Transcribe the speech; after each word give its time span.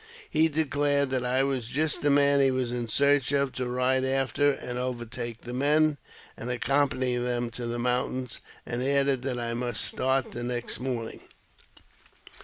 JAMES 0.01 0.13
P. 0.15 0.17
BECKWOUBTH, 0.17 0.55
47 0.55 0.55
He 0.57 0.63
declared 1.13 1.23
I 1.25 1.43
was 1.43 1.65
just 1.67 2.01
the 2.01 2.09
man 2.09 2.41
he 2.41 2.49
was 2.49 2.71
in 2.71 2.87
search 2.87 3.31
of 3.33 3.51
to 3.51 3.67
ride 3.69 4.03
after 4.03 4.51
and 4.53 4.79
overtake 4.79 5.41
the 5.41 5.53
men, 5.53 5.99
and 6.35 6.49
accompany 6.49 7.17
them 7.17 7.51
to 7.51 7.67
the 7.67 7.77
mountains, 7.77 8.39
and 8.65 8.81
added 8.81 9.21
that 9.21 9.37
I 9.37 9.53
must 9.53 9.85
start 9.85 10.31
the 10.31 10.41
next 10.41 10.79
morning. 10.79 11.19